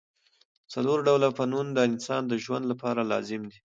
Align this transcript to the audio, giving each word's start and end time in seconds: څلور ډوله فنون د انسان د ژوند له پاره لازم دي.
څلور 0.73 0.97
ډوله 1.07 1.29
فنون 1.37 1.67
د 1.73 1.79
انسان 1.89 2.21
د 2.27 2.33
ژوند 2.43 2.63
له 2.67 2.75
پاره 2.81 3.03
لازم 3.11 3.41
دي. 3.51 3.59